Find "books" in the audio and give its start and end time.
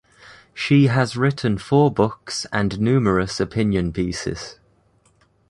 1.91-2.47